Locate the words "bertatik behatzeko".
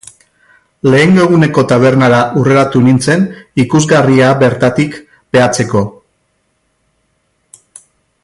4.41-5.85